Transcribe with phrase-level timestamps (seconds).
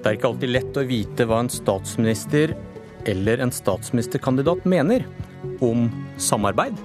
[0.00, 2.54] Det er ikke alltid lett å vite hva en statsminister
[3.08, 5.04] eller en statsministerkandidat mener
[5.60, 6.78] om samarbeid.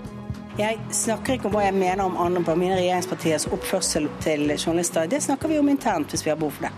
[0.59, 5.07] Jeg snakker ikke om hva jeg mener om andre på mine regjeringspartiers oppførsel til journalister.
[5.11, 6.73] Det snakker vi om internt hvis vi har behov for det.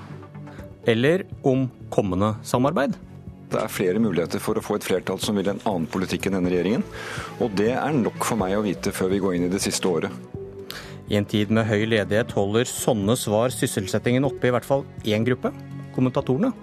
[0.94, 2.94] Eller om kommende samarbeid.
[3.50, 6.38] Det er flere muligheter for å få et flertall som vil en annen politikk enn
[6.38, 6.86] denne regjeringen.
[7.42, 9.90] Og det er nok for meg å vite før vi går inn i det siste
[9.90, 10.14] året.
[11.08, 15.26] I en tid med høy ledighet holder sånne svar sysselsettingen oppe i hvert fall én
[15.26, 15.54] gruppe
[15.98, 16.54] kommentatorene.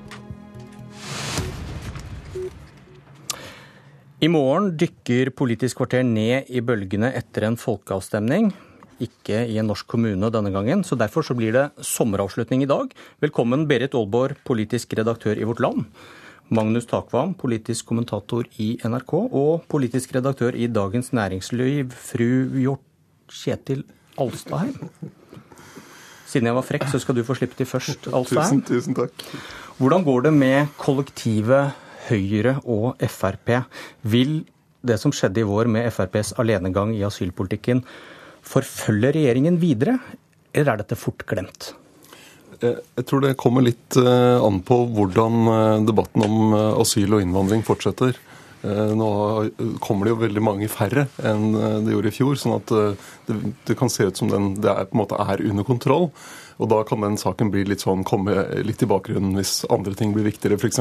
[4.25, 8.53] I morgen dykker Politisk kvarter ned i bølgene etter en folkeavstemning.
[9.03, 12.95] Ikke i en norsk kommune denne gangen, så derfor så blir det sommeravslutning i dag.
[13.21, 15.91] Velkommen Berit Aalborg, politisk redaktør i Vårt Land.
[16.55, 22.31] Magnus Takvam, politisk kommentator i NRK, og politisk redaktør i Dagens Næringsliv, fru
[22.63, 22.87] Hjort
[23.33, 23.83] Kjetil
[24.21, 24.79] Alstaheim.
[26.31, 28.63] Siden jeg var frekk, så skal du få slippe til først, Alstaheim.
[28.65, 29.27] Tusen, tusen takk.
[29.79, 31.75] Hvordan går det med kollektivet
[32.09, 33.57] Høyre og Frp?
[34.03, 34.43] Vil
[34.85, 37.83] det som skjedde i vår med FrPs alenegang i asylpolitikken,
[38.45, 39.97] forfølge regjeringen videre,
[40.53, 41.73] eller er dette fort glemt?
[42.61, 47.25] Eh, jeg tror det kommer litt eh, an på hvordan eh, debatten om asyl og
[47.25, 48.19] innvandring fortsetter.
[48.65, 49.09] Nå
[49.85, 51.51] kommer det jo veldig mange færre enn
[51.85, 52.71] det gjorde i fjor, sånn at
[53.29, 53.37] det,
[53.69, 56.09] det kan se ut som den, det er, på en måte er under kontroll.
[56.63, 60.15] Og da kan den saken bli litt sånn, komme litt i bakgrunnen hvis andre ting
[60.15, 60.81] blir viktigere, f.eks.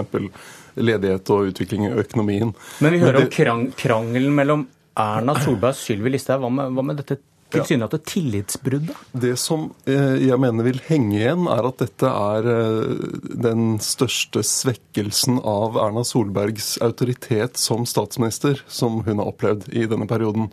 [0.78, 2.53] ledighet og utvikling i økonomien.
[2.84, 4.68] Men vi hører Men det, om krang, krangelen mellom
[5.00, 6.44] Erna Solberg og Sylvi Listhaug.
[6.44, 7.18] Hva, hva, med dette
[7.54, 8.09] tilsynelatende ja.
[8.12, 9.02] tillitsbruddet?
[9.23, 13.08] Det som eh, jeg mener vil henge igjen, er at dette er eh,
[13.46, 20.09] den største svekkelsen av Erna Solbergs autoritet som statsminister som hun har opplevd i denne
[20.09, 20.50] perioden.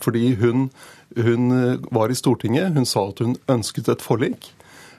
[0.00, 0.68] Fordi hun,
[1.16, 4.52] hun eh, var i Stortinget, hun sa at hun ønsket et forlik.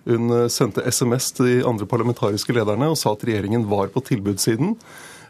[0.09, 4.73] Hun sendte SMS til de andre parlamentariske lederne og sa at regjeringen var på tilbudssiden.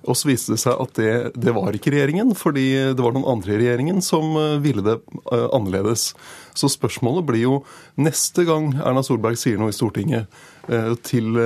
[0.09, 3.27] Og så viste det seg at det, det, var ikke regjeringen, fordi det var noen
[3.35, 6.11] andre i regjeringen som eh, ville det eh, annerledes.
[6.57, 7.59] Så spørsmålet blir jo
[8.01, 10.41] neste gang Erna Solberg sier noe i Stortinget
[10.71, 11.37] eh, til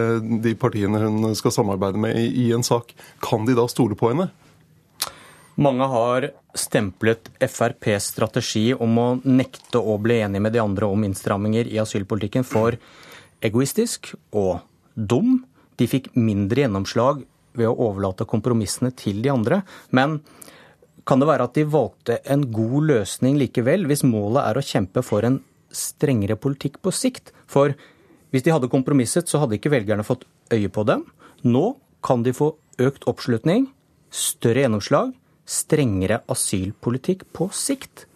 [0.44, 4.30] de partiene hun skal samarbeide med i en sak, kan de da stole på henne?
[5.56, 11.06] Mange har stemplet FrPs strategi om å nekte å bli enig med de andre om
[11.08, 12.76] innstramminger i asylpolitikken for
[13.44, 14.60] egoistisk og
[14.96, 15.46] dum.
[15.80, 17.24] De fikk mindre gjennomslag
[17.58, 19.62] ved å overlate kompromissene til de andre.
[19.96, 20.20] Men
[21.06, 25.04] kan det være at de valgte en god løsning likevel, hvis målet er å kjempe
[25.06, 25.42] for en
[25.76, 27.34] strengere politikk på sikt?
[27.52, 27.76] For
[28.34, 31.06] hvis de hadde kompromisset, så hadde ikke velgerne fått øye på dem.
[31.46, 33.70] Nå kan de få økt oppslutning,
[34.12, 35.14] større gjennomslag,
[35.46, 38.08] strengere asylpolitikk på sikt.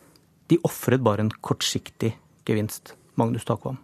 [0.50, 2.16] De ofret bare en kortsiktig
[2.50, 2.96] gevinst.
[3.20, 3.78] Magnus Takvam.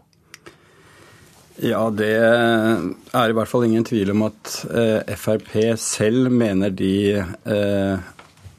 [1.64, 7.16] Ja, det er i hvert fall ingen tvil om at eh, Frp selv mener de
[7.16, 8.08] eh,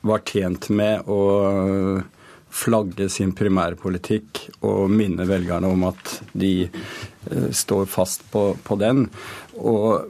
[0.06, 1.20] var tjent med å
[2.56, 9.10] flagge sin primærpolitikk og minne velgerne om at de eh, står fast på, på den.
[9.60, 10.06] Og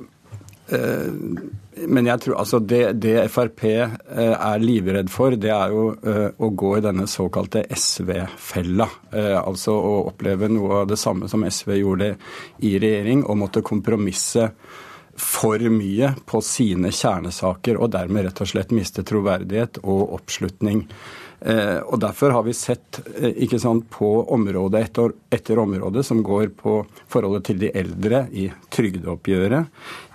[1.85, 3.91] men jeg tror altså det, det Frp eh,
[4.33, 8.89] er livredd for, det er jo eh, å gå i denne såkalte SV-fella.
[9.13, 12.11] Eh, altså å oppleve noe av det samme som SV gjorde
[12.65, 14.49] i regjering, og måtte kompromisse
[15.17, 20.85] for mye på sine kjernesaker, og dermed rett og slett miste troverdighet og oppslutning.
[21.41, 26.23] Eh, og Derfor har vi sett eh, ikke sant, på område etter, etter område som
[26.25, 26.79] går på
[27.13, 29.69] forholdet til de eldre i trygdeoppgjøret,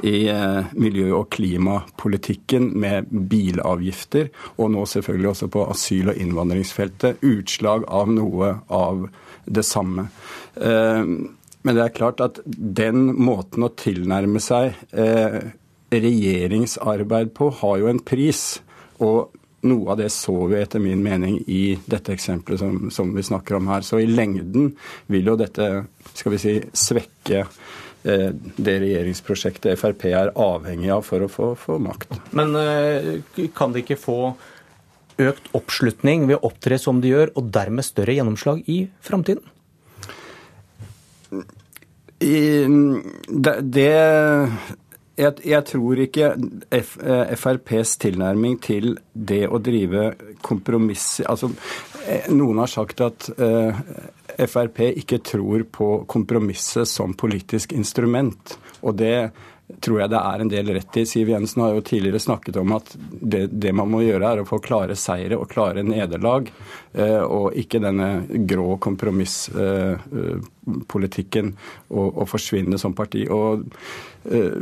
[0.09, 7.21] i eh, miljø- og klimapolitikken med bilavgifter, og nå selvfølgelig også på asyl- og innvandringsfeltet,
[7.21, 9.05] utslag av noe av
[9.45, 10.09] det samme.
[11.61, 14.73] Men det er klart at den måten å tilnærme seg
[15.91, 18.61] regjeringsarbeid på har jo en pris.
[19.03, 19.31] Og
[19.67, 23.59] noe av det så vi etter min mening i dette eksempelet som, som, vi snakker
[23.59, 23.85] om her.
[23.85, 24.71] Så i lengden
[25.11, 25.69] vil jo dette
[26.13, 31.77] skal vi si, svekke eh, det regjeringsprosjektet Frp er avhengig av for å få, få
[31.83, 32.17] makt.
[32.37, 34.19] Men eh, kan de ikke få
[35.21, 39.43] økt oppslutning ved å opptre som de gjør, og dermed større gjennomslag i framtiden?
[42.21, 43.91] Det, det
[45.21, 46.31] jeg, jeg, tror ikke
[46.73, 50.11] F, eh, FrPs tilnærming til det å drive
[50.41, 51.51] kompromisser Altså,
[52.07, 53.81] eh, noen har sagt at eh,
[54.47, 58.55] Frp ikke tror på kompromisset som politisk instrument.
[58.81, 59.31] Og det
[59.79, 61.05] tror jeg det er en del rett i.
[61.07, 64.49] Siv Jensen har jo tidligere snakket om at det, det man må gjøre, er å
[64.49, 66.51] få klare seire og klare nederlag,
[66.93, 71.57] eh, og ikke denne grå kompromisspolitikken
[71.89, 73.21] og, og forsvinne som parti.
[73.31, 73.63] Og
[74.31, 74.55] eh,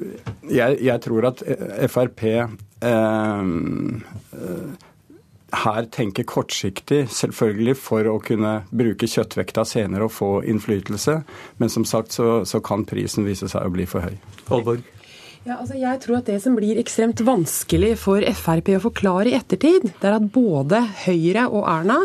[0.52, 1.40] jeg, jeg tror at
[1.90, 2.48] Frp eh,
[5.50, 11.22] her tenker kortsiktig, selvfølgelig for å kunne bruke kjøttvekta senere og få innflytelse.
[11.58, 14.16] Men som sagt så, så kan prisen vise seg å bli for høy.
[14.54, 14.99] Olborg.
[15.50, 19.34] Ja, altså jeg tror at Det som blir ekstremt vanskelig for Frp å forklare i
[19.34, 21.96] ettertid, det er at både Høyre og Erna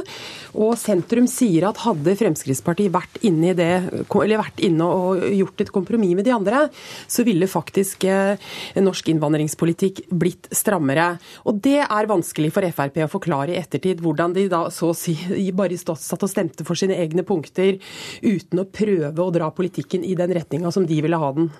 [0.54, 3.66] og sentrum sier at hadde Fremskrittspartiet vært inne, i det,
[4.06, 6.62] eller vært inne og gjort et kompromiss med de andre,
[7.10, 8.40] så ville faktisk eh,
[8.80, 11.10] norsk innvandringspolitikk blitt strammere.
[11.44, 14.96] Og Det er vanskelig for Frp å forklare i ettertid, hvordan de da så å
[14.96, 15.18] si
[15.60, 17.76] bare satt og stemte for sine egne punkter
[18.24, 21.52] uten å prøve å dra politikken i den retninga som de ville ha den.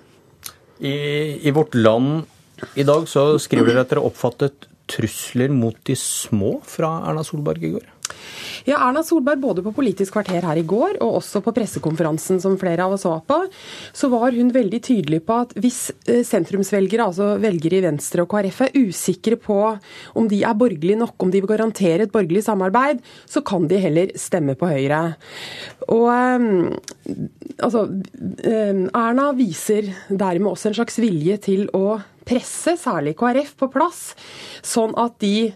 [0.79, 0.95] I,
[1.47, 2.25] I, Vårt Land
[2.75, 7.63] i dag så skriver dere at dere oppfattet trusler mot de små fra Erna Solberg
[7.63, 7.91] i går?
[8.65, 12.57] Ja, Erna Solberg, både på Politisk kvarter her i går og også på pressekonferansen som
[12.61, 13.37] flere av oss var på,
[13.93, 15.79] så var hun veldig tydelig på at hvis
[16.09, 19.59] eh, sentrumsvelgere, altså velgere i Venstre og KrF, er usikre på
[20.17, 23.81] om de er borgerlige nok, om de vil garantere et borgerlig samarbeid, så kan de
[23.81, 25.03] heller stemme på Høyre.
[25.93, 27.13] Og eh,
[27.59, 27.85] altså,
[28.41, 34.01] eh, Erna viser dermed også en slags vilje til å presse særlig KrF på plass,
[34.65, 35.53] sånn at de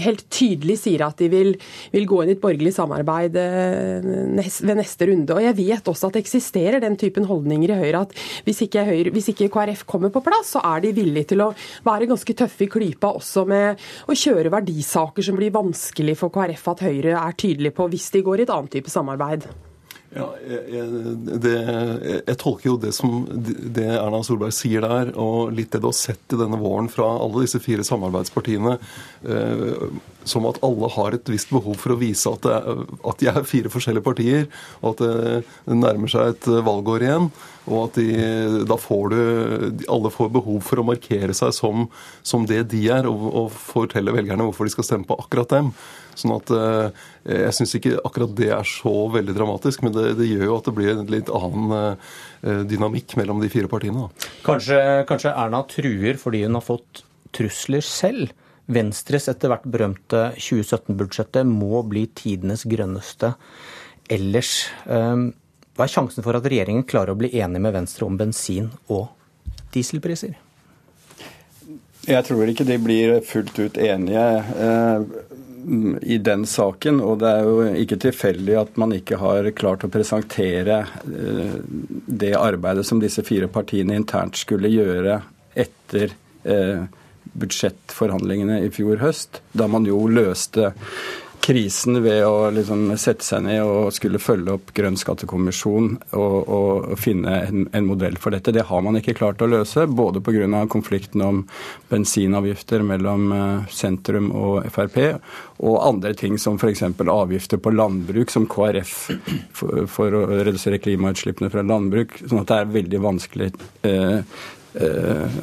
[0.00, 1.52] helt tydelig sier at de vil,
[1.94, 5.36] vil gå inn i et borgerlig samarbeid eh, ved neste runde.
[5.36, 8.16] Og Jeg vet også at det eksisterer den typen holdninger i Høyre at
[8.46, 11.52] hvis ikke, Høyre, hvis ikke KrF kommer på plass, så er de villige til å
[11.86, 16.68] være ganske tøffe i klypa også med å kjøre verdisaker som blir vanskelig for KrF
[16.74, 19.48] at Høyre er tydelig på hvis de går i et annet type samarbeid.
[20.16, 20.84] Ja, jeg,
[21.44, 21.54] det,
[22.24, 25.96] jeg, tolker jo det som det Erna Solberg sier der, og litt det du har
[25.96, 28.78] sett i denne våren fra alle disse fire samarbeidspartiene,
[29.28, 29.84] eh,
[30.26, 33.46] som at alle har et visst behov for å vise at, er, at de er
[33.48, 34.48] fire forskjellige partier,
[34.82, 37.30] og at det, det nærmer seg et valgår igjen.
[37.66, 38.10] Og at de,
[38.62, 39.20] da får du
[39.90, 41.88] Alle får behov for å markere seg som,
[42.22, 45.72] som det de er, og, og fortelle velgerne hvorfor de skal stemme på akkurat dem.
[46.16, 47.02] Sånn at eh,
[47.42, 50.70] Jeg syns ikke akkurat det er så veldig dramatisk, men det, det, gjør jo at
[50.70, 54.08] det blir en litt annen eh, dynamikk mellom de fire partiene.
[54.46, 54.78] Kanskje,
[55.10, 57.02] kanskje Erna truer fordi hun har fått
[57.36, 58.30] trusler selv?
[58.66, 63.34] Venstres etter hvert berømte 2017-budsjettet må bli tidenes grønneste
[64.10, 64.66] ellers.
[64.86, 65.28] Eh,
[65.76, 69.10] hva er sjansen for at regjeringen klarer å bli enig med Venstre om bensin- og
[69.74, 70.34] dieselpriser?
[72.06, 74.26] Jeg tror ikke de blir fullt ut enige
[76.02, 77.00] i den saken.
[77.02, 81.56] Og det er jo ikke tilfeldig at man ikke har klart å presentere eh,
[82.06, 85.20] det arbeidet som disse fire partiene internt skulle gjøre
[85.56, 86.14] etter
[86.44, 86.86] eh,
[87.40, 90.72] budsjettforhandlingene i fjor høst, da man jo løste
[91.46, 96.96] krisen ved å liksom sette seg ned og skulle følge opp Grønn skattekommisjon og, og,
[96.98, 98.54] finne en, en, modell for dette.
[98.54, 100.64] Det har man ikke klart å løse, både pga.
[100.72, 101.44] konflikten om
[101.90, 104.98] bensinavgifter mellom eh, sentrum og Frp,
[105.62, 106.82] og andre ting som f.eks.
[106.82, 108.96] avgifter på landbruk, som KrF
[109.54, 112.18] for, for, å redusere klimautslippene fra landbruk.
[112.24, 113.52] sånn at det er veldig vanskelig
[113.86, 114.42] eh,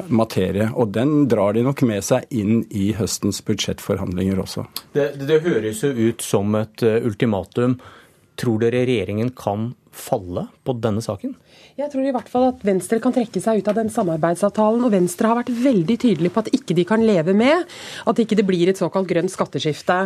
[0.08, 0.68] materie.
[0.74, 4.66] Og den drar de nok med seg inn i høstens budsjettforhandlinger også.
[4.94, 7.78] Det, det høres jo ut som et eh, ultimatum.
[8.40, 11.34] Tror dere regjeringen kan falle på denne saken?
[11.74, 14.84] Jeg tror i hvert fall at Venstre kan trekke seg ut av den samarbeidsavtalen.
[14.86, 17.64] Og Venstre har vært veldig tydelig på at ikke de kan leve med
[18.06, 19.96] at ikke det blir et såkalt grønt skatteskifte.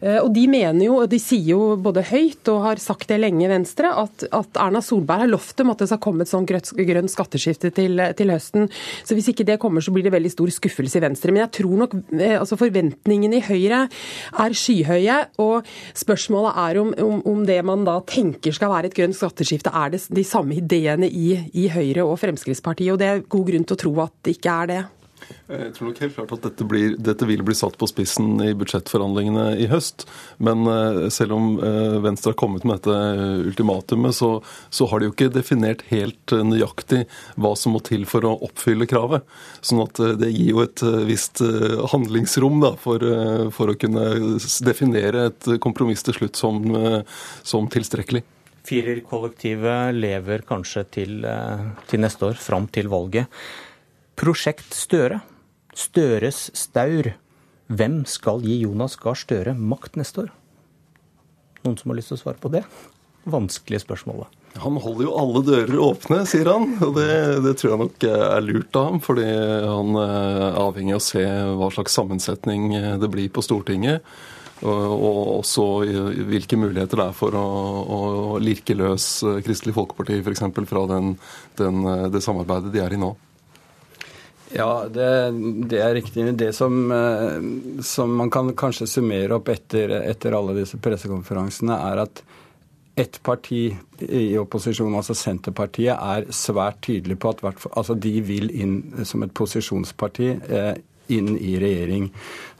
[0.00, 3.20] Eh, og de mener jo, og de sier jo både høyt og har sagt det
[3.22, 6.50] lenge, Venstre, at, at Erna Solberg har lovt dem at det skal komme et sånt
[6.50, 8.68] grønt skatteskifte til, til, høsten.
[9.06, 11.34] Så hvis ikke det kommer, så blir det veldig stor skuffelse i Venstre.
[11.34, 15.20] Men jeg tror nok eh, altså forventningene i Høyre er skyhøye.
[15.44, 19.72] Og spørsmålet er om, om, om det man da tenker skal være et grønt skatteskifte,
[19.74, 22.92] er det de samme ideene i, i Høyre og Fremskrittspartiet.
[22.94, 24.82] Og det er god grunn til å tro at det ikke er det.
[25.48, 28.50] Jeg tror nok helt klart at dette, blir, dette, vil bli satt på spissen i
[28.56, 30.06] budsjettforhandlingene i høst.
[30.42, 34.30] Men uh, selv om uh, Venstre har kommet med dette ultimatumet, så,
[34.68, 37.04] så, har de jo ikke definert helt nøyaktig
[37.40, 39.24] hva som må til for å oppfylle kravet.
[39.64, 41.40] Sånn at det gir jo et visst
[41.92, 43.04] handlingsrom da, for,
[43.54, 46.60] for, å kunne definere et kompromiss til slutt som,
[47.46, 48.24] som tilstrekkelig.
[48.64, 53.26] Firerkollektivet lever kanskje til, eh, til, neste år, fram til valget.
[54.16, 55.20] Prosjekt Støre.
[55.74, 57.14] Støres staur.
[57.68, 60.30] Hvem skal gi Jonas Gahr Støre makt neste år?
[61.64, 62.64] Noen som har lyst til å svare på det?
[63.26, 64.28] Vanskelige spørsmålet.
[64.62, 66.76] Han holder jo alle dører åpne, sier han.
[66.84, 71.02] Og det, det, tror jeg nok er lurt av ham, fordi han er avhengig av
[71.02, 71.24] å se
[71.58, 74.04] hva slags sammensetning det blir på Stortinget.
[74.64, 75.64] Og også
[76.28, 77.44] hvilke muligheter det er for å,
[77.84, 78.00] å
[78.40, 79.06] lirke løs
[79.44, 80.44] Kristelig Folkeparti f.eks.
[80.70, 81.14] fra den,
[81.60, 83.12] den, det samarbeidet de er i nå.
[84.54, 85.08] Ja, det,
[85.66, 86.28] det, er riktig.
[86.38, 86.86] Det som,
[87.82, 92.22] som, man kan kanskje summere opp etter, etter alle disse pressekonferansene, er at
[92.94, 93.64] ett parti
[93.98, 97.42] i opposisjon, altså Senterpartiet, er svært tydelig på at
[97.72, 100.74] altså de vil inn som et posisjonsparti eh,
[101.12, 102.08] inn i regjering.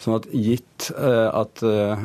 [0.00, 2.04] Sånn at gitt eh, at, eh,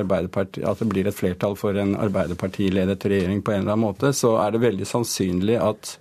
[0.00, 4.36] at det blir et flertall for en Arbeiderpartiledet regjering på en eller annen måte, så
[4.42, 5.98] er det veldig sannsynlig at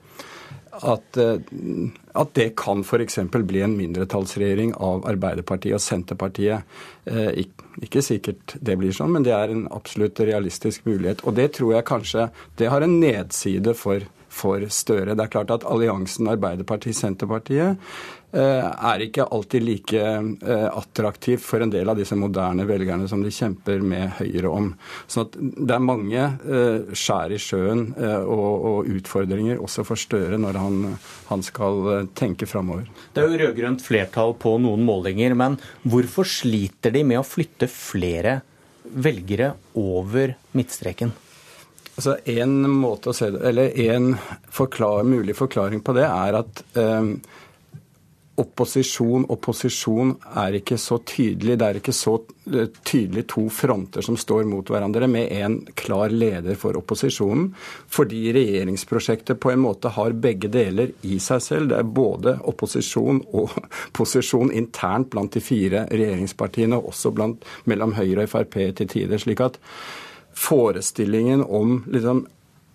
[0.77, 1.39] at, eh,
[2.21, 3.15] at det kan f.eks.
[3.33, 6.75] bli en mindretallsregjering av Arbeiderpartiet og Senterpartiet.
[7.81, 11.23] Ikke sikkert det blir sånn, men det er en absolutt realistisk mulighet.
[11.25, 12.27] Og det tror jeg kanskje
[12.61, 14.05] det har en nedside for,
[14.37, 15.15] for Støre.
[15.17, 17.81] Det er klart at alliansen Arbeiderpartiet-Senterpartiet
[18.35, 20.65] Eh, er ikke alltid like attraktiv
[20.97, 24.67] attraktivt for en del av disse moderne velgerne som de kjemper med Høyre om.
[25.07, 27.85] Så det er mange eh, skjær i sjøen
[28.27, 30.97] og utfordringer også for Støre når han,
[31.29, 32.89] han skal tenke framover.
[33.15, 35.55] Det er jo rød-grønt flertall på noen målinger, men
[35.87, 38.41] hvorfor sliter de med å flytte flere
[38.91, 41.15] velgere over midtstreken?
[41.97, 44.11] Altså, En måte å se det, eller en
[44.53, 47.09] forklar, mulig forklaring på det er at eh,
[48.37, 51.55] opposisjon og posisjon er ikke så tydelig.
[51.57, 52.13] Det er ikke så
[52.53, 57.49] eh, tydelig to fronter som står mot hverandre, med en klar leder for opposisjonen.
[57.89, 61.71] Fordi regjeringsprosjektet på en måte har begge deler i seg selv.
[61.73, 63.57] Det er både opposisjon og
[63.97, 69.17] posisjon internt blant de fire regjeringspartiene, og også blant, mellom Høyre og Frp til tider.
[69.17, 69.57] slik at
[70.37, 72.25] forestillingen om liksom,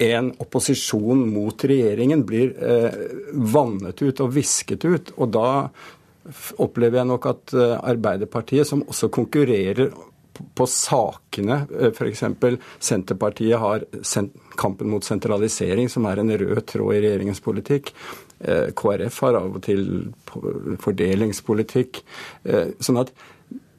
[0.03, 2.95] en opposisjon mot regjeringen blir eh,
[3.33, 5.13] vannet ut og visket ut.
[5.17, 5.51] Og da
[6.63, 9.93] opplever jeg nok at eh, Arbeiderpartiet, som også konkurrerer
[10.57, 12.25] på sakene, eh, f.eks.
[12.83, 13.87] Senterpartiet har
[14.59, 17.93] kampen mot sentralisering, som er en rød tråd i regjeringens politikk.
[18.41, 19.87] Eh, KrF har av og til
[20.83, 22.03] fordelingspolitikk.
[22.83, 23.13] Sånn at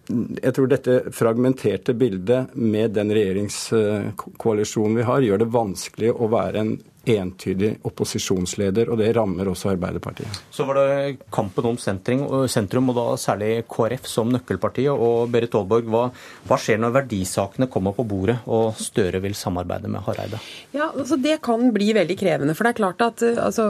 [0.09, 6.63] jeg tror dette fragmenterte bildet med den regjeringskoalisjonen vi har, gjør det vanskelig å være
[6.63, 10.37] en entydig opposisjonsleder, og det rammer også Arbeiderpartiet.
[10.53, 14.85] Så var det kampen om sentrum, og da særlig KrF som nøkkelparti.
[14.93, 16.03] Og Berit Aalborg, hva,
[16.47, 20.39] hva, skjer når verdisakene kommer på bordet og Støre vil samarbeide med Hareide?
[20.71, 22.55] Ja, altså Det kan bli veldig krevende.
[22.55, 23.67] For det er klart at altså,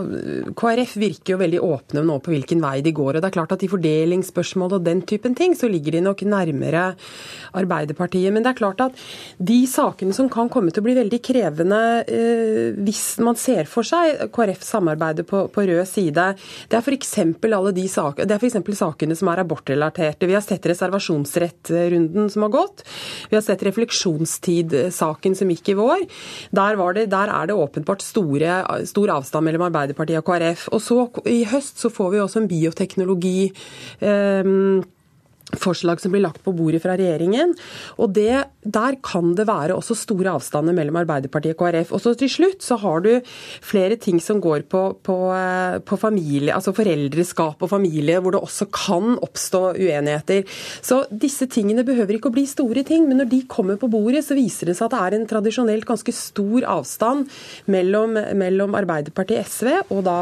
[0.53, 3.17] KrF virker jo veldig åpne nå på hvilken vei de går.
[3.17, 6.21] Og det er klart at i fordelingsspørsmål og den typen ting, så ligger de nok
[6.27, 6.85] nærmere
[7.57, 8.29] Arbeiderpartiet.
[8.33, 9.03] Men det er klart at
[9.41, 13.87] de sakene som kan komme til å bli veldig krevende eh, hvis man ser for
[13.87, 16.25] seg KrF samarbeidet på, på rød side,
[16.69, 17.13] det er f.eks.
[17.53, 20.29] alle de for sakene som er abortrelaterte.
[20.29, 22.85] Vi har sett reservasjonsrettrunden som har gått.
[23.31, 26.07] Vi har sett refleksjonstid-saken som gikk i vår.
[26.55, 30.67] Der, det, der er det åpenbart store, stor avstand mellom Arbeiderpartiet og KrF.
[30.73, 30.99] Og så
[31.29, 33.37] i høst så får vi også en bioteknologi.
[34.03, 34.53] Eh,
[35.62, 37.53] forslag som blir lagt på bordet fra regjeringen.
[37.98, 41.91] Og det, Der kan det være også store avstander mellom Arbeiderpartiet og KrF.
[41.91, 43.19] Og så til slutt så har du
[43.62, 48.41] flere ting som går på, på, eh, på familie, altså foreldreskap og familie, hvor det
[48.41, 50.48] også kan oppstå uenigheter.
[50.81, 54.24] Så disse tingene behøver ikke å bli store ting, men når de kommer på bordet,
[54.24, 57.27] så viser det seg at det er en tradisjonelt ganske stor avstand
[57.67, 60.17] mellom, mellom Arbeiderpartiet SV og da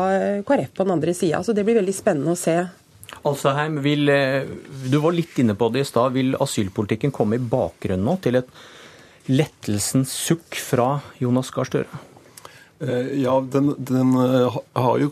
[0.48, 1.46] KrF på den andre sida.
[1.46, 2.58] Så det blir veldig spennende å se
[3.28, 4.44] Alsaheim, vil, eh,
[4.90, 6.14] du var litt inne på det i stad.
[6.14, 8.50] Vil asylpolitikken komme i bakgrunnen nå til et
[9.30, 12.11] lettelsens sukk fra Jonas Gahr Støre?
[12.82, 15.12] Eh, ja, den, den, eh, har jo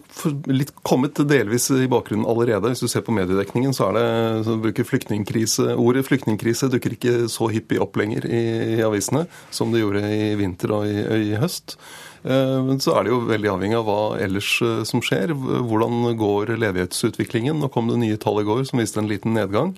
[0.49, 2.71] litt kommet delvis i bakgrunnen allerede.
[2.71, 4.05] Hvis du ser på mediedekningen, så er det
[4.47, 8.41] så bruker flyktningkrise Ordet flyktningkrise dukker ikke så hyppig opp lenger i,
[8.79, 10.97] i avisene som det gjorde i vinter og i,
[11.29, 11.77] i høst.
[12.23, 14.51] Eh, men så er det jo veldig avhengig av hva ellers
[14.89, 15.35] som skjer.
[15.37, 17.61] Hvordan går ledighetsutviklingen?
[17.61, 19.75] Nå kom det nye tall i går som viste en liten nedgang.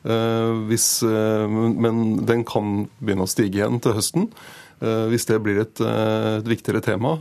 [0.00, 4.30] Hvis, men den kan begynne å stige igjen til høsten.
[4.80, 7.14] Hvis det blir et, et, viktigere tema,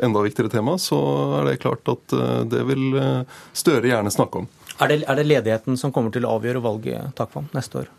[0.00, 0.98] enda viktigere tema, så
[1.40, 2.14] er det klart at
[2.48, 2.96] det vil
[3.52, 4.48] Støre gjerne snakke om.
[4.80, 7.92] Er det, er det ledigheten som kommer til å avgjøre valget Takvam, neste år?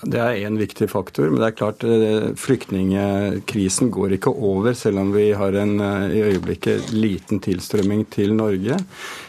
[0.00, 5.02] Det er én viktig faktor, men det er klart eh, flyktningkrisen går ikke over, selv
[5.02, 8.80] om vi har en eh, i øyeblikket liten tilstrømming til Norge.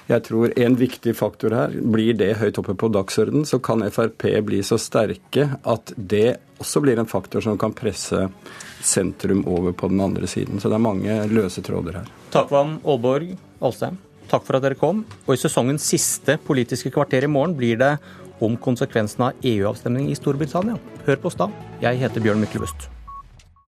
[0.10, 4.25] Jeg tror en viktig faktor her, blir det høyt oppe på dagsorden, så kan Frp
[4.48, 8.25] bli så sterke at det også blir en faktor som kan presse
[8.84, 10.60] sentrum over på den andre siden.
[10.60, 12.10] Så det er mange løse tråder her.
[12.34, 14.00] Takvann, Aalborg, Alstheim,
[14.32, 15.03] takk for at dere kom.
[15.27, 17.93] Og i sesongens siste Politiske kvarter i morgen blir det
[18.43, 20.79] om konsekvensene av EU-avstemning i Storbritannia.
[21.07, 21.50] Hør på oss da.
[21.83, 22.92] Jeg heter Bjørn Myklebust.